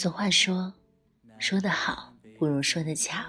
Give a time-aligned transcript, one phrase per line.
[0.00, 0.72] 俗话说
[1.40, 3.20] ：“说得好不如说得巧。”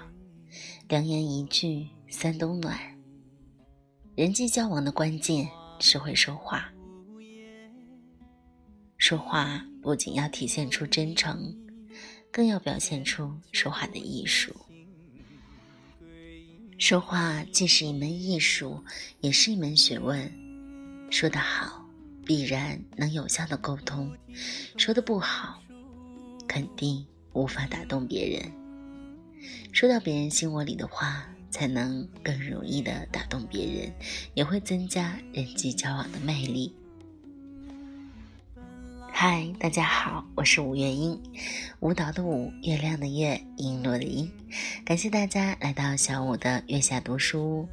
[0.88, 2.78] 良言一句三冬暖。
[4.14, 5.48] 人际交往的关键
[5.80, 6.72] 是会说话。
[8.98, 11.52] 说话不仅要体现出真诚，
[12.30, 14.54] 更要表现出说话的艺术。
[16.78, 18.80] 说话既是一门艺术，
[19.18, 20.32] 也是一门学问。
[21.10, 21.84] 说得好，
[22.24, 24.08] 必然能有效的沟通；
[24.78, 25.60] 说的不好，
[26.50, 28.50] 肯定无法打动别人。
[29.70, 33.92] 说到别人心窝里的话，才能更容易的打动别人，
[34.34, 36.74] 也会增加人际交往的魅力。
[39.12, 41.22] 嗨，大家好，我是吴月英，
[41.78, 44.28] 舞蹈的舞，月亮的月，璎珞的璎。
[44.84, 47.68] 感谢大家来到小五的月下读书屋。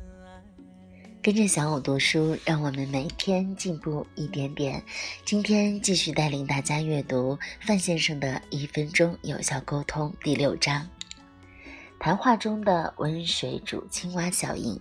[1.22, 4.82] 跟着小五读书，让我们每天进步一点点。
[5.26, 10.88] 今天继续带领大家阅读范先生的《一分钟有效沟通》第六章。
[12.00, 14.80] 谈话中的温水煮青蛙效应，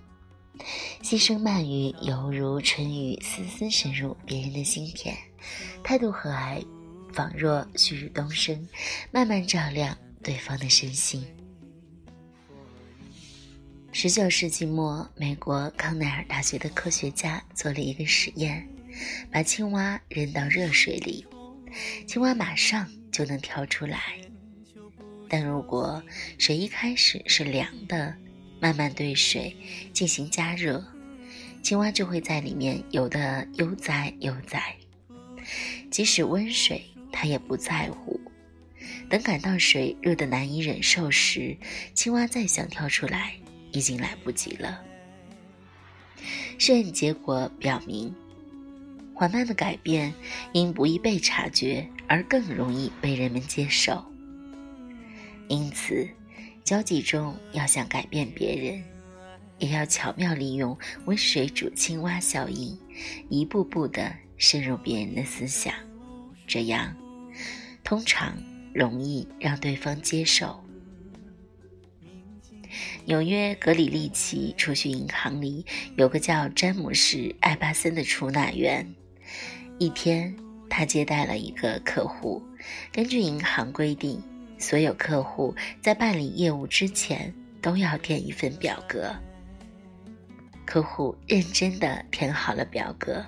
[1.02, 5.16] 细声慢语犹如春雨丝丝渗入别人的心田，
[5.82, 6.64] 态度和蔼，
[7.12, 8.68] 仿若旭日东升，
[9.10, 11.26] 慢慢照亮对方的身心。
[13.98, 18.68] 十九世纪末，美国康奈尔大学的科学家做了一个实验，
[19.32, 21.24] 把青蛙扔到热水里，
[22.06, 23.98] 青蛙马上就能跳出来。
[25.30, 26.02] 但如果
[26.36, 28.14] 水一开始是凉的，
[28.60, 29.56] 慢慢对水
[29.94, 30.84] 进行加热，
[31.62, 34.76] 青蛙就会在里面游得悠哉悠哉。
[35.90, 38.20] 即使温水，它也不在乎。
[39.08, 41.56] 等感到水热得难以忍受时，
[41.94, 43.36] 青蛙再想跳出来。
[43.76, 44.82] 已经来不及了。
[46.58, 48.14] 试验结果表明，
[49.12, 50.14] 缓慢的改变
[50.54, 54.02] 因不易被察觉而更容易被人们接受。
[55.48, 56.08] 因此，
[56.64, 58.82] 交际中要想改变别人，
[59.58, 62.78] 也要巧妙利用温水煮青蛙效应，
[63.28, 65.74] 一步步的深入别人的思想，
[66.46, 66.96] 这样
[67.84, 68.34] 通常
[68.72, 70.65] 容易让对方接受。
[73.04, 75.64] 纽约格里利奇储蓄银行里
[75.96, 78.86] 有个叫詹姆士·艾巴森的出纳员。
[79.78, 80.34] 一天，
[80.68, 82.42] 他接待了一个客户。
[82.92, 84.22] 根据银行规定，
[84.58, 89.14] 所有客户在办理业务之前都要填一份表格。
[90.64, 93.24] 客户认真地填好了表格，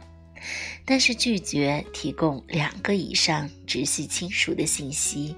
[0.84, 5.36] 但是拒绝提供两个以上直系亲属的信息。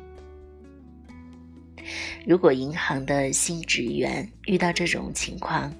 [2.26, 5.72] 如果银行的新职员遇到这种情况，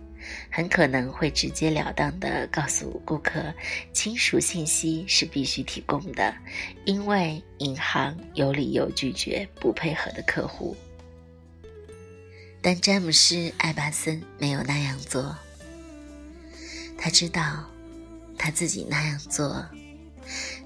[0.50, 3.52] 很可能会直截了当地告诉顾客，
[3.92, 6.34] 亲属信息是必须提供的，
[6.84, 10.76] 因为银行有理由拒绝不配合的客户。
[12.62, 15.34] 但詹姆斯·艾巴森没有那样做。
[16.98, 17.64] 他知道，
[18.36, 19.64] 他自己那样做，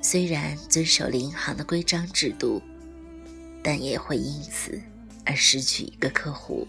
[0.03, 2.61] 虽然遵守了银行的规章制度，
[3.63, 4.83] 但也会因此。
[5.25, 6.67] 而失去一个客户，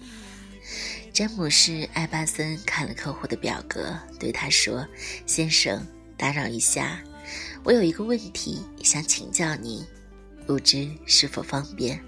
[1.14, 4.88] 詹姆士·艾巴森看了客户的表格，对他说
[5.26, 5.86] ：“先生，
[6.18, 7.02] 打扰一下，
[7.64, 9.86] 我有一个问题想请教您，
[10.46, 12.02] 不知是否方便？”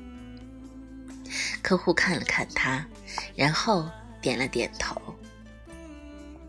[1.62, 2.85] 客户看了看他，
[3.35, 3.90] 然后
[4.22, 5.02] 点了点头。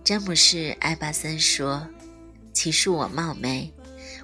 [0.04, 1.86] 詹姆士·艾巴森说
[2.54, 3.72] ：“请恕我冒昧，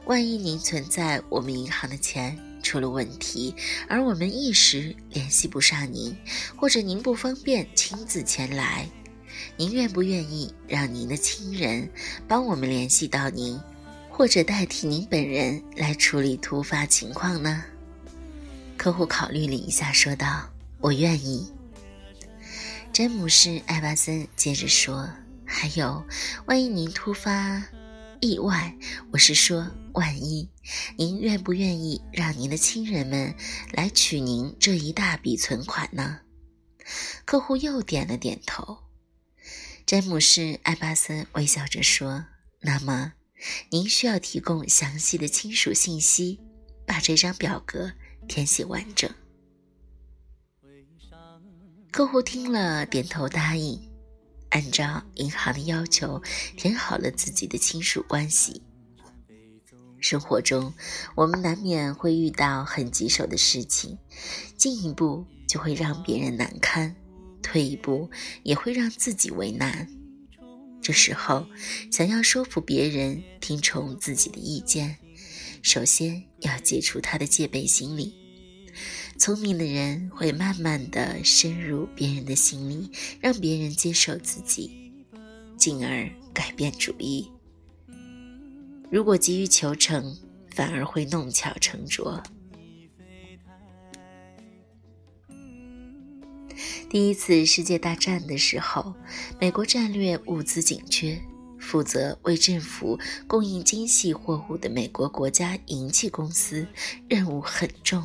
[0.06, 2.38] 万一您存在我们银行的钱。”
[2.74, 3.54] 出了问题，
[3.88, 6.16] 而我们一时联系不上您，
[6.56, 8.90] 或者您不方便亲自前来，
[9.56, 11.88] 您愿不愿意让您的亲人
[12.26, 13.56] 帮我们联系到您，
[14.10, 17.62] 或者代替您本人来处理突发情况呢？
[18.76, 20.50] 客户考虑了一下，说道
[20.82, 21.48] ：“我愿意。”
[22.92, 25.08] 詹姆士·艾巴森接着说
[25.46, 26.04] ：“还有，
[26.46, 27.62] 万一您突发……”
[28.24, 28.74] 意外，
[29.12, 30.48] 我是说，万一
[30.96, 33.34] 您愿不愿意让您的亲人们
[33.70, 36.20] 来取您这一大笔存款呢？
[37.26, 38.78] 客户又点了点头。
[39.84, 42.24] 詹姆士·艾巴森微笑着说
[42.64, 43.12] ：“那么，
[43.68, 46.40] 您需要提供详细的亲属信息，
[46.86, 47.92] 把这张表格
[48.26, 49.10] 填写完整。”
[51.92, 53.93] 客户听了，点头答应。
[54.54, 56.22] 按照银行的要求
[56.56, 58.62] 填好了自己的亲属关系。
[59.98, 60.72] 生活中，
[61.16, 63.98] 我们难免会遇到很棘手的事情，
[64.56, 66.94] 进一步就会让别人难堪，
[67.42, 68.08] 退一步
[68.44, 69.88] 也会让自己为难。
[70.80, 71.46] 这时候，
[71.90, 74.98] 想要说服别人听从自己的意见，
[75.62, 78.14] 首先要解除他的戒备心理。
[79.16, 82.90] 聪明的人会慢慢的深入别人的心里，
[83.20, 84.92] 让别人接受自己，
[85.56, 87.30] 进而改变主意。
[88.90, 90.16] 如果急于求成，
[90.50, 92.22] 反而会弄巧成拙。
[96.90, 98.94] 第一次世界大战的时候，
[99.40, 101.20] 美国战略物资紧缺，
[101.58, 106.66] 负责为政府供应精细货物的美国国家银器公司
[107.08, 108.04] 任务很重，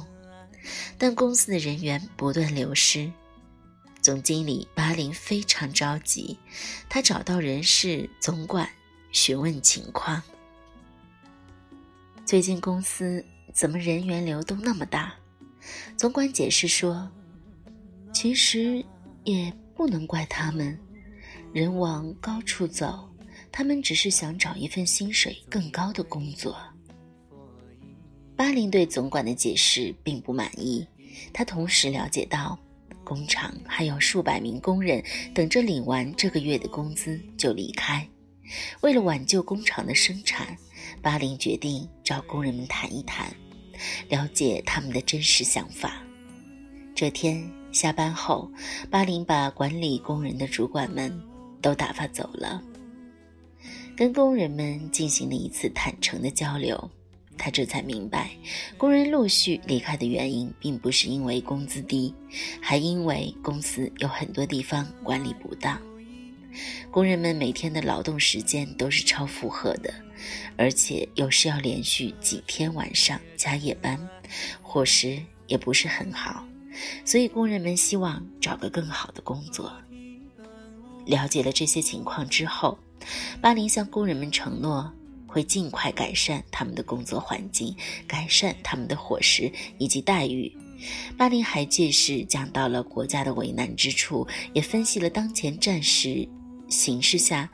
[0.97, 3.11] 但公司的人员不断流失。
[4.01, 6.37] 总经理巴林非常着急，
[6.87, 8.69] 他找到人事总管
[9.11, 10.21] 询问情况。
[12.25, 15.13] 最近公司怎么人员流动那么大？
[15.97, 17.09] 总管解释说。
[18.11, 18.83] 其实
[19.23, 20.77] 也不能怪他们，
[21.53, 23.07] 人往高处走，
[23.51, 26.57] 他们只是想找一份薪水更高的工作。
[28.39, 30.87] 巴林对总管的解释并不满意，
[31.33, 32.57] 他同时了解到，
[33.03, 35.03] 工厂还有数百名工人
[35.35, 38.07] 等着领完这个月的工资就离开。
[38.79, 40.55] 为了挽救工厂的生产，
[41.01, 43.29] 巴林决定找工人们谈一谈，
[44.07, 46.01] 了解他们的真实想法。
[46.95, 47.45] 这天。
[47.71, 48.49] 下班后，
[48.89, 51.15] 巴林把管理工人的主管们
[51.61, 52.63] 都打发走了，
[53.95, 56.89] 跟工人们进行了一次坦诚的交流。
[57.39, 58.29] 他这才明白，
[58.77, 62.13] 工人陆续离开的原因，并不是因为工资低，
[62.61, 65.81] 还因为公司有很多地方管理不当。
[66.91, 69.93] 工人们每天的劳动时间都是超负荷的，
[70.57, 73.97] 而且有时要连续几天晚上加夜班，
[74.61, 76.45] 伙食也不是很好。
[77.05, 79.71] 所以，工人们希望找个更好的工作。
[81.05, 82.77] 了解了这些情况之后，
[83.41, 84.91] 巴林向工人们承诺
[85.29, 87.73] 会尽快改善他们的工作环境，
[88.07, 90.51] 改善他们的伙食以及待遇。
[91.17, 96.27] 巴林还借势讲到了国家的为难之处，也分析了当前战时
[96.67, 97.49] 形势下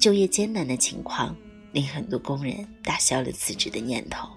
[0.00, 1.36] 就业艰难的情况，
[1.72, 4.28] 令很多工人打消了辞职的念头。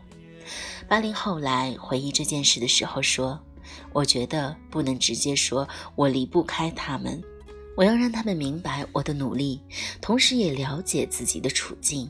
[0.90, 3.40] 巴林后来回忆这件事的时候说。
[3.94, 7.22] 我觉得不能直接说我离不开他们，
[7.78, 9.62] 我要让他们明白我的努力，
[10.02, 12.10] 同时也了解自己的处境，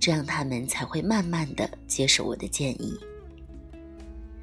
[0.00, 2.98] 这样他们才会慢慢的接受我的建议。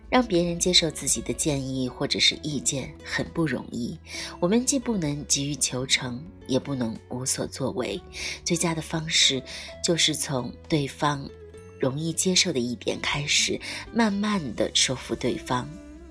[0.08, 3.98] 让别人接受自己的建议或者是意见很不容易，
[4.40, 8.00] 我们既不能急于求成，也不能无所作为。
[8.44, 9.42] 最佳的方式
[9.84, 11.28] 就是从对方
[11.80, 13.60] 容易接受的一点开始，
[13.92, 15.68] 慢慢的说服对方。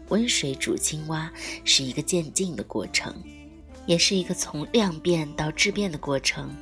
[0.09, 1.33] 温水煮青蛙
[1.65, 3.15] 是一个渐进的过程，
[3.87, 6.55] 也是一个从量变到质变的过程。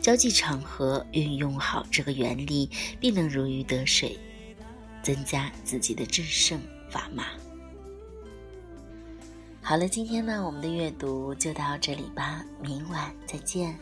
[0.00, 4.18] 交际场合运用好这个原理，必能如鱼得水，
[5.02, 6.60] 增加自己的制胜
[6.90, 7.26] 砝码。
[9.62, 13.78] 好了，今天呢，我们的阅读就到这里吧，明晚再见。